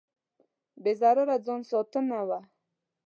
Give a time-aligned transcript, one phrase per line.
[0.83, 2.39] بې ضرره ځان ستاینه وه.